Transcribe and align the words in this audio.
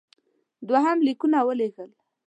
دوهم 0.67 0.97
لیکونه 1.07 1.39
ولېږل. 1.47 1.89